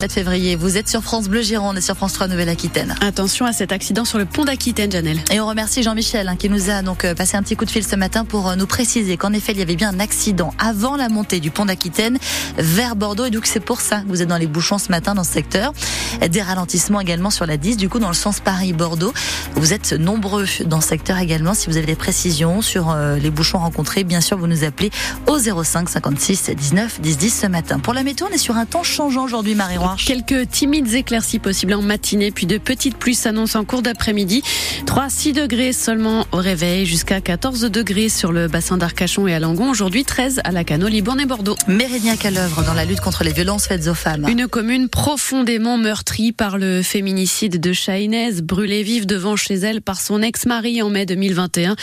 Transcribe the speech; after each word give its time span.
7 0.00 0.12
février, 0.12 0.54
vous 0.54 0.76
êtes 0.76 0.88
sur 0.88 1.02
France 1.02 1.26
Bleu 1.26 1.42
Gironde 1.42 1.76
et 1.76 1.80
sur 1.80 1.96
France 1.96 2.12
3 2.12 2.28
Nouvelle-Aquitaine. 2.28 2.94
Attention 3.00 3.46
à 3.46 3.52
cet 3.52 3.72
accident 3.72 4.04
sur 4.04 4.18
le 4.18 4.26
pont 4.26 4.44
d'Aquitaine, 4.44 4.92
Janelle. 4.92 5.18
Et 5.32 5.40
on 5.40 5.48
remercie 5.48 5.82
Jean-Michel 5.82 6.28
hein, 6.28 6.36
qui 6.36 6.48
nous 6.48 6.70
a 6.70 6.82
donc 6.82 7.04
euh, 7.04 7.16
passé 7.16 7.36
un 7.36 7.42
petit 7.42 7.56
coup 7.56 7.64
de 7.64 7.70
fil 7.70 7.84
ce 7.84 7.96
matin 7.96 8.24
pour 8.24 8.48
euh, 8.48 8.54
nous 8.54 8.68
préciser 8.68 9.16
qu'en 9.16 9.32
effet 9.32 9.50
il 9.50 9.58
y 9.58 9.62
avait 9.62 9.74
bien 9.74 9.88
un 9.88 9.98
accident 9.98 10.54
avant 10.56 10.94
la 10.94 11.08
montée 11.08 11.40
du 11.40 11.50
pont 11.50 11.64
d'Aquitaine 11.64 12.16
vers 12.58 12.94
Bordeaux 12.94 13.24
et 13.24 13.30
donc 13.30 13.46
c'est 13.46 13.58
pour 13.58 13.80
ça 13.80 14.02
que 14.02 14.06
vous 14.06 14.22
êtes 14.22 14.28
dans 14.28 14.36
les 14.36 14.46
bouchons 14.46 14.78
ce 14.78 14.88
matin 14.92 15.16
dans 15.16 15.24
ce 15.24 15.32
secteur. 15.32 15.72
Des 16.30 16.42
ralentissements 16.42 17.00
également 17.00 17.30
sur 17.30 17.46
la 17.46 17.56
10 17.56 17.76
du 17.76 17.88
coup 17.88 17.98
dans 17.98 18.06
le 18.06 18.14
sens 18.14 18.38
Paris-Bordeaux. 18.38 19.12
Vous 19.56 19.72
êtes 19.72 19.94
nombreux 19.94 20.46
dans 20.64 20.80
ce 20.80 20.90
secteur 20.90 21.18
également. 21.18 21.54
Si 21.54 21.68
vous 21.68 21.76
avez 21.76 21.86
des 21.86 21.96
précisions 21.96 22.62
sur 22.62 22.90
euh, 22.90 23.16
les 23.16 23.30
bouchons 23.30 23.58
rencontrés, 23.58 24.04
bien 24.04 24.20
sûr 24.20 24.38
vous 24.38 24.46
nous 24.46 24.62
appelez 24.62 24.92
au 25.26 25.38
05 25.40 25.88
56 25.88 26.50
19 26.50 27.00
10 27.00 27.18
10 27.18 27.40
ce 27.40 27.46
matin. 27.48 27.80
Pour 27.80 27.94
la 27.94 28.04
météo, 28.04 28.28
on 28.30 28.32
est 28.32 28.38
sur 28.38 28.56
un 28.56 28.64
temps 28.64 28.84
changeant 28.84 29.24
aujourd'hui 29.24 29.56
Marie 29.56 29.87
Roy. 29.88 29.96
Quelques 30.04 30.48
timides 30.50 30.94
éclaircies 30.94 31.38
possibles 31.38 31.74
en 31.74 31.82
matinée, 31.82 32.30
puis 32.30 32.46
de 32.46 32.58
petites 32.58 32.96
pluies 32.96 33.14
s'annoncent 33.14 33.58
en 33.58 33.64
cours 33.64 33.82
d'après-midi. 33.82 34.42
3-6 34.86 35.32
degrés 35.32 35.72
seulement 35.72 36.26
au 36.32 36.38
réveil, 36.38 36.86
jusqu'à 36.86 37.20
14 37.20 37.62
degrés 37.62 38.08
sur 38.08 38.32
le 38.32 38.48
bassin 38.48 38.76
d'Arcachon 38.76 39.26
et 39.26 39.34
à 39.34 39.40
Langon. 39.40 39.70
Aujourd'hui, 39.70 40.04
13 40.04 40.40
à 40.44 40.50
la 40.50 40.64
Cano, 40.64 40.88
Libourne 40.88 41.20
et 41.20 41.26
Bordeaux. 41.26 41.56
Mérignac 41.66 42.24
à 42.24 42.30
l'œuvre 42.30 42.64
dans 42.64 42.74
la 42.74 42.84
lutte 42.84 43.00
contre 43.00 43.24
les 43.24 43.32
violences 43.32 43.66
faites 43.66 43.86
aux 43.86 43.94
femmes. 43.94 44.26
Une 44.28 44.48
commune 44.48 44.88
profondément 44.88 45.78
meurtrie 45.78 46.32
par 46.32 46.58
le 46.58 46.82
féminicide 46.82 47.60
de 47.60 47.72
Chahinez, 47.72 48.42
brûlée 48.42 48.82
vive 48.82 49.06
devant 49.06 49.36
chez 49.36 49.54
elle 49.54 49.82
par 49.82 50.00
son 50.00 50.22
ex-mari 50.22 50.82
en 50.82 50.90
mai 50.90 51.06
2021. 51.06 51.76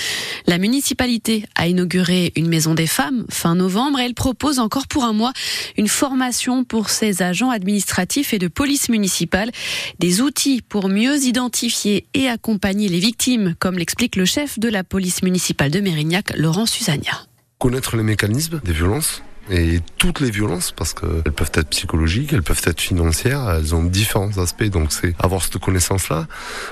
La 0.48 0.58
municipalité 0.58 1.46
a 1.55 1.68
inauguré 1.68 2.34
une 2.35 2.48
maison 2.48 2.74
des 2.74 2.88
femmes 2.88 3.26
fin 3.30 3.55
novembre 3.55 3.99
et 3.99 4.05
elle 4.05 4.13
propose 4.13 4.60
encore 4.60 4.88
pour 4.88 5.04
un 5.05 5.13
mois 5.13 5.34
une 5.77 5.88
formation 5.88 6.63
pour 6.63 6.90
ses 6.90 7.22
agents 7.22 7.49
administratifs 7.49 7.95
et 7.99 8.40
de 8.40 8.48
police 8.48 8.90
municipale, 8.90 9.52
des 9.99 10.22
outils 10.22 10.62
pour 10.62 10.90
mieux 10.90 11.17
identifier 11.23 12.08
et 12.13 12.27
accompagner 12.27 12.90
les 12.90 12.99
victimes, 12.99 13.55
comme 13.60 13.77
l'explique 13.77 14.15
le 14.15 14.26
chef 14.26 14.60
de 14.60 14.70
la 14.70 14.84
police 14.84 15.24
municipale 15.24 15.71
de 15.71 15.79
Mérignac, 15.79 16.35
Laurent 16.37 16.65
Susagna. 16.65 17.26
Connaître 17.57 17.96
les 17.96 18.04
mécanismes 18.04 18.62
des 18.63 18.74
violences 18.74 19.24
et 19.49 19.79
toutes 19.98 20.20
les 20.20 20.32
violences 20.32 20.71
parce 20.71 20.93
qu'elles 20.93 21.34
peuvent 21.35 21.51
être 21.54 21.70
psychologiques, 21.70 22.34
elles 22.34 22.43
peuvent 22.43 22.62
être 22.65 22.82
financières, 22.82 23.49
elles 23.49 23.76
ont 23.76 23.84
différents 23.84 24.37
aspects. 24.37 24.63
Donc 24.63 24.91
c'est 24.91 25.13
avoir 25.20 25.41
cette 25.41 25.57
connaissance-là, 25.57 26.27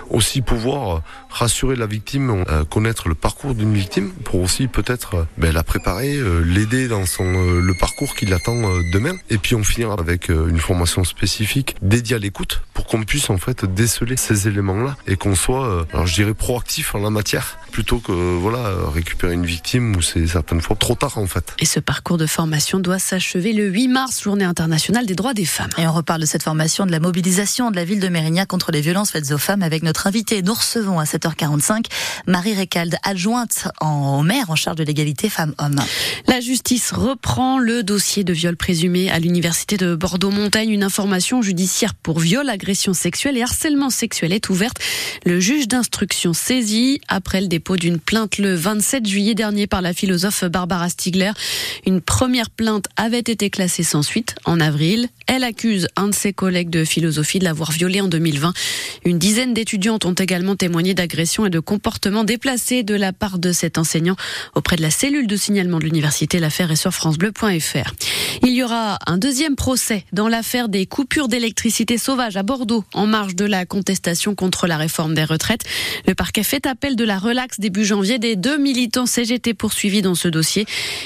aussi 0.10 0.42
pouvoir 0.42 1.02
rassurer 1.30 1.76
la 1.76 1.88
victime, 1.88 2.44
euh, 2.50 2.64
connaître 2.64 3.10
le 3.10 3.16
parcours 3.16 3.56
d'une 3.56 3.74
victime 3.74 4.12
pour 4.24 4.42
aussi 4.42 4.68
peut-être 4.68 5.16
euh, 5.16 5.24
ben, 5.38 5.52
la 5.54 5.64
préparer, 5.64 6.16
euh, 6.16 6.42
l'aider 6.42 6.88
dans 6.88 7.06
son 7.06 7.24
le 7.24 7.74
parcours 7.80 8.16
qui 8.16 8.26
l'attend 8.26 8.56
demain. 8.92 9.16
Et 9.30 9.38
puis 9.38 9.56
on 9.56 9.64
finira 9.64 9.96
avec 10.00 10.30
une 10.30 10.60
formation 10.60 11.04
spécifique 11.04 11.76
dédiée 11.82 12.16
à 12.16 12.20
l'écoute 12.20 12.62
pour 12.74 12.86
qu'on 12.86 13.04
puisse 13.04 13.30
en 13.30 13.38
fait 13.38 13.66
déceler 13.66 14.18
ces 14.18 14.48
éléments-là 14.48 14.96
et 15.08 15.16
qu'on 15.16 15.36
soit, 15.36 15.86
alors 15.92 16.06
je 16.06 16.14
dirais 16.14 16.34
proactif 16.34 16.96
en 16.96 17.00
la 17.00 17.10
matière 17.10 17.58
plutôt 17.74 17.98
que 17.98 18.12
voilà 18.12 18.72
récupérer 18.94 19.34
une 19.34 19.48
victime 19.48 19.96
où 19.96 20.02
c'est 20.04 20.28
certaines 20.28 20.62
fois 20.62 20.76
trop 20.76 20.94
tard 20.94 21.18
en 21.18 21.26
fait. 21.26 21.56
Et 21.60 21.66
ce 21.66 21.80
parcours 21.80 22.18
de 22.18 22.28
formation 22.28 22.80
doit 22.80 23.00
s'achever 23.00 23.52
le 23.52 23.68
8 23.68 23.88
mars, 23.88 24.22
journée 24.22 24.46
internationale 24.46 25.08
des 25.08 25.16
droits 25.16 25.34
des 25.34 25.46
femmes. 25.46 25.72
Et 25.80 25.88
on 25.88 25.92
reparle 25.92 26.22
de 26.22 26.28
cette 26.28 26.44
formation, 26.44 26.86
de 26.86 26.92
la 26.92 27.00
mobilisation 27.00 27.72
de 27.72 27.76
la 27.76 27.84
ville 27.84 28.00
de 28.00 28.08
Mérignac 28.10 28.48
contre 28.48 28.72
les 28.72 28.82
violences 28.82 29.10
faites 29.10 29.32
aux 29.32 29.40
femmes 29.40 29.64
avec 29.64 29.82
notre 29.82 30.06
invité. 30.06 30.44
Nous 30.44 30.54
recevons 30.54 31.00
à 31.00 31.06
7h45 31.06 31.86
Marie 32.28 32.54
Récalde, 32.54 32.96
adjointe 33.02 33.68
en, 33.82 34.20
au 34.20 34.22
maire 34.22 34.52
en 34.52 34.56
charge 34.56 34.78
de 34.78 34.84
l'égalité 34.84 35.28
femmes-hommes. 35.28 35.82
La 36.28 36.42
justice 36.42 36.92
reprend 36.92 37.58
le 37.58 37.82
dossier 37.82 38.24
de 38.24 38.34
viol 38.34 38.56
présumé 38.56 39.10
à 39.10 39.18
l'université 39.18 39.78
de 39.78 39.96
Bordeaux-Montagne. 39.96 40.70
Une 40.70 40.84
information 40.84 41.42
judiciaire 41.42 41.96
pour 41.96 42.20
viol, 42.20 42.48
agression 42.50 42.94
sexuelle 42.94 43.36
et 43.36 43.42
harcèlement 43.42 43.90
sexuel 43.90 44.32
est 44.32 44.50
ouverte. 44.50 44.78
Le 45.26 45.40
juge 45.40 45.68
d'instruction 45.68 46.34
saisi 46.34 47.02
après 47.08 47.42
le 47.42 47.48
dépôt 47.48 47.63
d'une 47.72 48.00
plainte 48.00 48.38
le 48.38 48.54
27 48.56 49.08
juillet 49.08 49.36
dernier 49.36 49.66
par 49.66 49.82
la 49.82 49.94
philosophe 49.94 50.44
Barbara 50.44 50.90
Stigler. 50.90 51.32
Une 51.86 52.02
première 52.02 52.50
plainte 52.50 52.86
avait 52.98 53.20
été 53.20 53.50
classée 53.50 53.84
sans 53.84 54.04
suite 54.04 54.36
en 54.46 54.60
avril. 54.60 55.08
Elle 55.28 55.44
accuse 55.44 55.88
un 55.96 56.10
de 56.10 56.14
ses 56.14 56.34
collègues 56.34 56.70
de 56.70 56.84
philosophie 56.84 57.40
de 57.40 57.46
l'avoir 57.46 57.72
violée 57.72 58.02
en 58.02 58.08
2020. 58.08 58.54
Une 59.06 59.18
dizaine 59.18 59.54
d'étudiantes 59.54 60.06
ont 60.06 60.14
également 60.14 60.56
témoigné 60.56 60.94
d'agressions 60.94 61.46
et 61.46 61.50
de 61.50 61.60
comportements 61.60 62.24
déplacés 62.24 62.84
de 62.84 62.96
la 62.96 63.14
part 63.14 63.40
de 63.40 63.52
cet 63.52 63.78
enseignant 63.78 64.16
auprès 64.56 64.76
de 64.76 64.82
la 64.82 64.92
cellule 64.92 65.28
de 65.28 65.36
signalement 65.36 65.80
de 65.80 65.86
l'université. 65.86 66.40
L'affaire 66.40 66.72
est 66.72 66.76
sur 66.76 66.94
francebleu.fr. 66.94 67.94
Il 68.42 68.50
y 68.50 68.64
aura 68.64 69.00
un 69.08 69.18
deuxième 69.18 69.56
procès 69.56 70.06
dans 70.12 70.28
l'affaire 70.28 70.68
des 70.68 70.86
coupures 70.86 71.28
d'électricité 71.30 71.98
sauvage 71.98 72.36
à 72.36 72.44
Bordeaux 72.44 72.84
en 72.94 73.08
marge 73.08 73.36
de 73.36 73.46
la 73.46 73.66
contestation 73.66 74.36
contre 74.36 74.68
la 74.68 74.78
réforme 74.78 75.14
des 75.14 75.24
retraites. 75.24 75.64
Le 76.06 76.16
parquet 76.16 76.44
fait 76.44 76.66
appel 76.66 76.96
de 76.96 77.04
la 77.04 77.18
relaxe 77.18 77.53
début 77.60 77.86
janvier 77.86 78.20
des 78.20 78.36
deux 78.36 78.58
militants 78.58 79.06
CGT 79.06 79.54
poursuivis 79.54 80.02
dans 80.02 80.16
ce 80.16 80.28
dossier. 80.28 80.66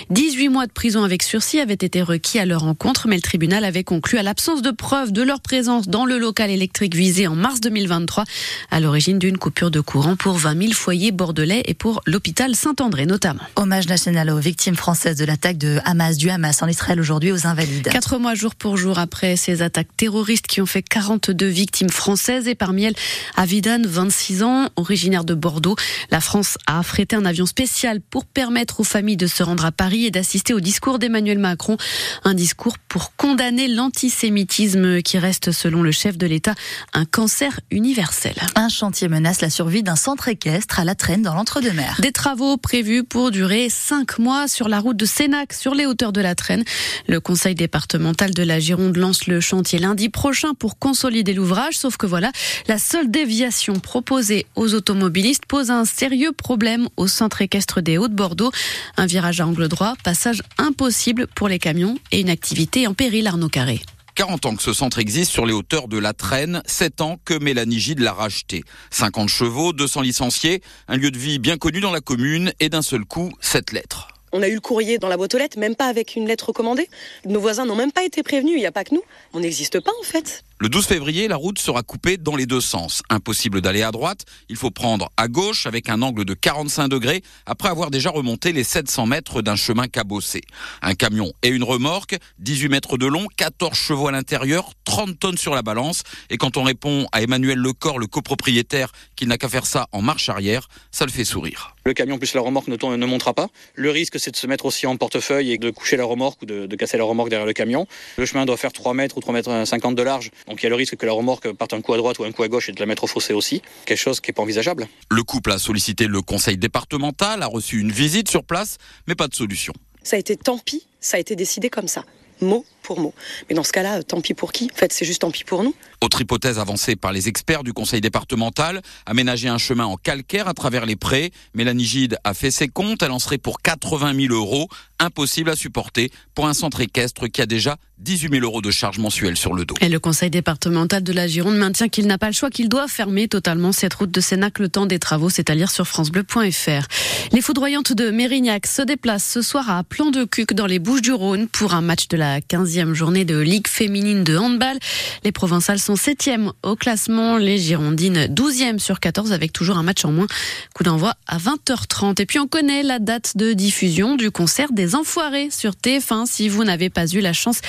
18 0.09 0.49
mois 0.49 0.67
de 0.67 0.71
prison 0.71 1.03
avec 1.03 1.23
sursis 1.23 1.59
avaient 1.59 1.73
été 1.73 2.01
requis 2.01 2.39
à 2.39 2.45
leur 2.45 2.63
encontre, 2.63 3.07
mais 3.07 3.15
le 3.15 3.21
tribunal 3.21 3.65
avait 3.65 3.83
conclu 3.83 4.17
à 4.17 4.23
l'absence 4.23 4.61
de 4.61 4.71
preuves 4.71 5.11
de 5.11 5.21
leur 5.21 5.41
présence 5.41 5.87
dans 5.87 6.05
le 6.05 6.17
local 6.17 6.49
électrique 6.49 6.95
visé 6.95 7.27
en 7.27 7.35
mars 7.35 7.59
2023, 7.61 8.23
à 8.71 8.79
l'origine 8.79 9.19
d'une 9.19 9.37
coupure 9.37 9.71
de 9.71 9.79
courant 9.79 10.15
pour 10.15 10.37
20 10.37 10.59
000 10.59 10.73
foyers 10.73 11.11
bordelais 11.11 11.63
et 11.65 11.73
pour 11.73 12.01
l'hôpital 12.05 12.55
Saint-André 12.55 13.05
notamment. 13.05 13.43
Hommage 13.55 13.87
national 13.87 14.29
aux 14.29 14.39
victimes 14.39 14.75
françaises 14.75 15.17
de 15.17 15.25
l'attaque 15.25 15.57
de 15.57 15.79
Hamas, 15.85 16.17
du 16.17 16.29
Hamas 16.29 16.61
en 16.61 16.67
Israël 16.67 16.99
aujourd'hui 16.99 17.31
aux 17.31 17.47
Invalides. 17.47 17.89
Quatre 17.89 18.17
mois 18.17 18.35
jour 18.35 18.55
pour 18.55 18.77
jour 18.77 18.99
après 18.99 19.35
ces 19.35 19.61
attaques 19.61 19.95
terroristes 19.97 20.47
qui 20.47 20.61
ont 20.61 20.65
fait 20.65 20.81
42 20.81 21.45
victimes 21.45 21.89
françaises 21.89 22.47
et 22.47 22.55
parmi 22.55 22.83
elles 22.83 22.95
Avidan, 23.35 23.81
26 23.85 24.43
ans, 24.43 24.69
originaire 24.75 25.23
de 25.23 25.33
Bordeaux. 25.33 25.75
La 26.11 26.21
France 26.21 26.36
a 26.65 26.79
affrété 26.79 27.15
un 27.15 27.25
avion 27.25 27.45
spécial 27.45 28.01
pour 28.01 28.25
permettre 28.25 28.79
aux 28.79 28.83
familles 28.83 29.17
de 29.17 29.27
se 29.27 29.43
rendre 29.43 29.65
à 29.65 29.71
Paris 29.71 30.05
et 30.05 30.11
d'assister 30.11 30.53
au 30.53 30.59
discours 30.59 30.99
d'Emmanuel 30.99 31.39
Macron. 31.39 31.77
Un 32.23 32.33
discours 32.33 32.77
pour 32.87 33.15
condamner 33.15 33.67
l'antisémitisme 33.67 35.01
qui 35.01 35.17
reste, 35.17 35.51
selon 35.51 35.81
le 35.81 35.91
chef 35.91 36.17
de 36.17 36.27
l'État, 36.27 36.55
un 36.93 37.05
cancer 37.05 37.59
universel. 37.71 38.35
Un 38.55 38.69
chantier 38.69 39.07
menace 39.07 39.41
la 39.41 39.49
survie 39.49 39.83
d'un 39.83 39.95
centre 39.95 40.27
équestre 40.27 40.79
à 40.79 40.85
la 40.85 40.95
traîne 40.95 41.21
dans 41.21 41.33
l'entre-deux-mer. 41.33 41.99
Des 42.01 42.11
travaux 42.11 42.57
prévus 42.57 43.03
pour 43.03 43.31
durer 43.31 43.69
cinq 43.69 44.19
mois 44.19 44.47
sur 44.47 44.69
la 44.69 44.79
route 44.79 44.97
de 44.97 45.05
Sénac, 45.05 45.53
sur 45.53 45.73
les 45.75 45.85
hauteurs 45.85 46.13
de 46.13 46.21
la 46.21 46.35
traîne. 46.35 46.63
Le 47.07 47.19
conseil 47.19 47.55
départemental 47.55 48.31
de 48.31 48.43
la 48.43 48.59
Gironde 48.59 48.97
lance 48.97 49.27
le 49.27 49.39
chantier 49.41 49.79
lundi 49.79 50.09
prochain 50.09 50.53
pour 50.53 50.77
consolider 50.77 51.33
l'ouvrage, 51.33 51.77
sauf 51.77 51.97
que 51.97 52.05
voilà, 52.05 52.31
la 52.67 52.77
seule 52.77 53.09
déviation 53.09 53.79
proposée 53.79 54.45
aux 54.55 54.73
automobilistes 54.73 55.45
pose 55.47 55.71
un 55.71 55.85
sérieux 55.85 56.26
problème 56.31 56.87
au 56.97 57.07
centre 57.07 57.41
équestre 57.41 57.81
des 57.81 57.97
Hauts-de-Bordeaux. 57.97 58.51
Un 58.97 59.05
virage 59.05 59.41
à 59.41 59.47
angle 59.47 59.67
droit, 59.67 59.93
passage 60.03 60.41
impossible 60.57 61.27
pour 61.35 61.47
les 61.47 61.59
camions 61.59 61.97
et 62.11 62.19
une 62.19 62.29
activité 62.29 62.87
en 62.87 62.93
péril 62.93 63.27
Arnaud 63.27 63.49
Carré. 63.49 63.81
40 64.15 64.45
ans 64.47 64.55
que 64.55 64.63
ce 64.63 64.73
centre 64.73 64.97
existe 64.97 65.31
sur 65.31 65.45
les 65.45 65.53
hauteurs 65.53 65.87
de 65.87 65.99
la 65.99 66.11
Traîne, 66.11 66.63
7 66.65 67.01
ans 67.01 67.19
que 67.23 67.35
Mélanie 67.37 67.79
Gide 67.79 67.99
l'a 67.99 68.13
racheté. 68.13 68.63
50 68.89 69.29
chevaux, 69.29 69.73
200 69.73 70.01
licenciés, 70.01 70.63
un 70.87 70.97
lieu 70.97 71.11
de 71.11 71.19
vie 71.19 71.37
bien 71.37 71.57
connu 71.57 71.81
dans 71.81 71.91
la 71.91 72.01
commune 72.01 72.51
et 72.59 72.69
d'un 72.69 72.81
seul 72.81 73.05
coup, 73.05 73.31
7 73.41 73.73
lettres. 73.73 74.07
On 74.33 74.41
a 74.41 74.47
eu 74.47 74.55
le 74.55 74.59
courrier 74.59 74.97
dans 74.97 75.07
la 75.07 75.17
boîte 75.17 75.35
aux 75.35 75.37
lettres, 75.37 75.57
même 75.57 75.75
pas 75.75 75.85
avec 75.85 76.15
une 76.15 76.27
lettre 76.27 76.47
recommandée. 76.47 76.89
Nos 77.25 77.39
voisins 77.39 77.65
n'ont 77.65 77.75
même 77.75 77.91
pas 77.91 78.03
été 78.03 78.23
prévenus, 78.23 78.55
il 78.55 78.59
n'y 78.59 78.65
a 78.65 78.71
pas 78.71 78.83
que 78.83 78.93
nous. 78.93 79.03
On 79.33 79.39
n'existe 79.39 79.79
pas 79.79 79.91
en 80.01 80.03
fait. 80.03 80.43
Le 80.59 80.69
12 80.69 80.87
février, 80.87 81.27
la 81.27 81.35
route 81.35 81.59
sera 81.59 81.83
coupée 81.83 82.17
dans 82.17 82.35
les 82.35 82.47
deux 82.47 82.61
sens. 82.61 83.03
Impossible 83.11 83.61
d'aller 83.61 83.83
à 83.83 83.91
droite, 83.91 84.25
il 84.49 84.55
faut 84.55 84.71
prendre 84.71 85.11
à 85.15 85.27
gauche 85.27 85.67
avec 85.67 85.87
un 85.87 86.01
angle 86.01 86.25
de 86.25 86.33
45 86.33 86.87
degrés 86.87 87.21
après 87.45 87.69
avoir 87.69 87.91
déjà 87.91 88.09
remonté 88.09 88.51
les 88.53 88.63
700 88.63 89.05
mètres 89.05 89.43
d'un 89.43 89.55
chemin 89.55 89.87
cabossé. 89.87 90.41
Un 90.81 90.95
camion 90.95 91.31
et 91.43 91.49
une 91.49 91.63
remorque, 91.63 92.17
18 92.39 92.69
mètres 92.69 92.97
de 92.97 93.05
long, 93.05 93.27
14 93.37 93.77
chevaux 93.77 94.07
à 94.07 94.11
l'intérieur, 94.11 94.71
30 94.85 95.19
tonnes 95.19 95.37
sur 95.37 95.53
la 95.53 95.61
balance. 95.61 96.01
Et 96.31 96.37
quand 96.37 96.57
on 96.57 96.63
répond 96.63 97.05
à 97.11 97.21
Emmanuel 97.21 97.59
Lecor, 97.59 97.99
le 97.99 98.07
copropriétaire, 98.07 98.91
qu'il 99.15 99.27
n'a 99.27 99.37
qu'à 99.37 99.49
faire 99.49 99.67
ça 99.67 99.87
en 99.91 100.01
marche 100.01 100.27
arrière, 100.27 100.69
ça 100.89 101.05
le 101.05 101.11
fait 101.11 101.23
sourire. 101.25 101.75
Le 101.85 101.93
camion 101.93 102.17
plus 102.17 102.33
la 102.33 102.41
remorque 102.41 102.67
ne, 102.67 102.95
ne 102.97 103.05
montera 103.05 103.33
pas. 103.33 103.47
Le 103.75 103.91
risque, 103.91 104.19
c'est 104.19 104.31
de 104.31 104.35
se 104.35 104.45
mettre 104.45 104.65
aussi 104.65 104.87
en 104.87 104.97
portefeuille 104.97 105.53
et 105.53 105.57
de 105.57 105.69
coucher 105.69 105.95
la 105.95 106.03
remorque 106.03 106.41
ou 106.41 106.45
de, 106.45 106.75
casser 106.75 106.97
la 106.97 107.05
remorque 107.05 107.29
derrière 107.29 107.45
le 107.45 107.53
camion. 107.53 107.87
Le 108.17 108.25
chemin 108.25 108.45
doit 108.45 108.57
faire 108.57 108.73
3 108.73 108.93
mètres 108.93 109.17
ou 109.17 109.21
3 109.21 109.33
mètres 109.33 109.65
50 109.65 109.95
de 109.95 110.01
large. 110.01 110.31
Donc 110.47 110.61
il 110.61 110.63
y 110.63 110.67
a 110.67 110.69
le 110.69 110.75
risque 110.75 110.95
que 110.95 111.05
la 111.05 111.11
remorque 111.11 111.51
parte 111.53 111.73
un 111.73 111.81
coup 111.81 111.93
à 111.93 111.97
droite 111.97 112.19
ou 112.19 112.23
un 112.23 112.31
coup 112.31 112.43
à 112.43 112.47
gauche 112.47 112.69
et 112.69 112.71
de 112.71 112.79
la 112.79 112.85
mettre 112.85 113.03
au 113.03 113.07
fossé 113.07 113.33
aussi. 113.33 113.61
Quelque 113.85 113.97
chose 113.97 114.19
qui 114.19 114.29
n'est 114.29 114.33
pas 114.33 114.43
envisageable. 114.43 114.87
Le 115.09 115.23
couple 115.23 115.51
a 115.51 115.59
sollicité 115.59 116.07
le 116.07 116.21
conseil 116.21 116.57
départemental, 116.57 117.43
a 117.43 117.47
reçu 117.47 117.79
une 117.79 117.91
visite 117.91 118.29
sur 118.29 118.43
place, 118.43 118.77
mais 119.07 119.15
pas 119.15 119.27
de 119.27 119.35
solution. 119.35 119.73
Ça 120.03 120.15
a 120.15 120.19
été 120.19 120.37
tant 120.37 120.57
pis, 120.57 120.87
ça 121.01 121.17
a 121.17 121.19
été 121.19 121.35
décidé 121.35 121.69
comme 121.69 121.87
ça. 121.87 122.05
Mot 122.39 122.65
pour 122.87 123.01
mot. 123.01 123.13
Mais 123.49 123.55
dans 123.55 123.65
ce 123.65 123.73
cas-là, 123.73 124.01
tant 124.01 124.21
pis 124.21 124.33
pour 124.33 124.53
qui? 124.53 124.69
En 124.73 124.77
fait, 124.77 124.93
c'est 124.93 125.03
juste 125.03 125.21
tant 125.21 125.29
pis 125.29 125.43
pour 125.43 125.61
nous. 125.61 125.75
Autre 126.01 126.21
hypothèse 126.21 126.57
avancée 126.57 126.95
par 126.95 127.11
les 127.11 127.27
experts 127.27 127.63
du 127.63 127.73
conseil 127.73 127.99
départemental, 127.99 128.81
aménager 129.05 129.49
un 129.49 129.57
chemin 129.57 129.85
en 129.85 129.97
calcaire 129.97 130.47
à 130.47 130.53
travers 130.53 130.85
les 130.85 130.95
prés. 130.95 131.31
Mélanie 131.53 131.83
Gide 131.83 132.17
a 132.23 132.33
fait 132.33 132.49
ses 132.49 132.69
comptes, 132.69 133.03
elle 133.03 133.11
en 133.11 133.19
serait 133.19 133.39
pour 133.39 133.61
80 133.61 134.13
000 134.27 134.33
euros, 134.33 134.69
impossible 134.99 135.49
à 135.49 135.55
supporter 135.55 136.11
pour 136.33 136.47
un 136.47 136.53
centre 136.53 136.79
équestre 136.79 137.27
qui 137.27 137.41
a 137.41 137.45
déjà 137.45 137.75
18 137.99 138.31
000 138.31 138.43
euros 138.45 138.61
de 138.61 138.71
charges 138.71 138.99
mensuelles 138.99 139.37
sur 139.37 139.53
le 139.53 139.65
dos. 139.65 139.75
Et 139.81 139.89
le 139.89 139.99
conseil 139.99 140.29
départemental 140.29 141.03
de 141.03 141.11
la 141.11 141.27
Gironde 141.27 141.57
maintient 141.57 141.89
qu'il 141.89 142.07
n'a 142.07 142.17
pas 142.17 142.27
le 142.27 142.33
choix, 142.33 142.49
qu'il 142.49 142.69
doit 142.69 142.87
fermer 142.87 143.27
totalement 143.27 143.71
cette 143.71 143.95
route 143.95 144.11
de 144.11 144.21
Sénac 144.21 144.59
le 144.59 144.69
temps 144.69 144.85
des 144.85 144.99
travaux, 144.99 145.29
c'est 145.29 145.49
à 145.49 145.55
lire 145.55 145.71
sur 145.71 145.87
francebleu.fr. 145.87 146.87
Les 147.31 147.41
foudroyantes 147.41 147.93
de 147.93 148.11
Mérignac 148.11 148.67
se 148.67 148.83
déplacent 148.83 149.27
ce 149.27 149.41
soir 149.41 149.69
à 149.69 149.83
Plan 149.83 150.11
de 150.11 150.23
Cuc 150.23 150.53
dans 150.53 150.67
les 150.67 150.79
Bouches 150.79 151.01
du 151.01 151.11
Rhône 151.11 151.47
pour 151.47 151.73
un 151.73 151.81
match 151.81 152.07
de 152.07 152.17
la 152.17 152.39
15e 152.39 152.76
journée 152.93 153.25
de 153.25 153.37
Ligue 153.37 153.67
féminine 153.67 154.23
de 154.23 154.37
handball. 154.37 154.77
Les 155.23 155.31
provençales 155.31 155.79
sont 155.79 155.95
7e 155.95 156.51
au 156.63 156.75
classement, 156.75 157.37
les 157.37 157.57
Girondines 157.57 158.25
12e 158.27 158.79
sur 158.79 158.99
14 158.99 159.31
avec 159.31 159.53
toujours 159.53 159.77
un 159.77 159.83
match 159.83 160.05
en 160.05 160.11
moins. 160.11 160.27
Coup 160.73 160.83
d'envoi 160.83 161.15
à 161.27 161.37
20h30. 161.37 162.21
Et 162.21 162.25
puis 162.25 162.39
on 162.39 162.47
connaît 162.47 162.83
la 162.83 162.99
date 162.99 163.37
de 163.37 163.53
diffusion 163.53 164.15
du 164.15 164.31
concert 164.31 164.71
des 164.71 164.95
Enfoirés 164.95 165.49
sur 165.51 165.71
TF1 165.71 166.25
si 166.25 166.49
vous 166.49 166.63
n'avez 166.63 166.89
pas 166.89 167.07
eu 167.07 167.19
la 167.19 167.33
chance 167.33 167.59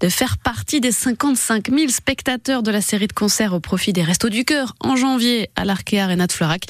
de 0.00 0.08
faire 0.08 0.38
partie 0.38 0.80
des 0.80 0.92
55 0.92 1.70
000 1.70 1.88
spectateurs 1.88 2.62
de 2.62 2.70
la 2.70 2.80
série 2.80 3.06
de 3.08 3.12
concerts 3.12 3.54
au 3.54 3.60
profit 3.60 3.92
des 3.92 4.02
Restos 4.02 4.28
du 4.28 4.44
Cœur 4.44 4.74
en 4.80 4.96
janvier 4.96 5.50
à 5.56 5.64
l'Arkea 5.64 6.00
Arena 6.00 6.26
de 6.26 6.32
Florac. 6.32 6.62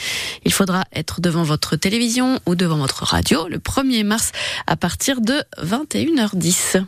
Il 0.44 0.52
faudra 0.52 0.84
être 0.92 1.20
devant 1.20 1.42
votre 1.42 1.76
télévision 1.76 2.40
ou 2.46 2.54
devant 2.54 2.78
votre 2.78 3.04
radio 3.04 3.48
le 3.48 3.58
1er 3.58 4.04
mars 4.04 4.32
à 4.66 4.76
partir 4.76 5.20
de 5.20 5.42
21h10. 5.62 6.84